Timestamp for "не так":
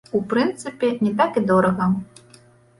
1.09-1.39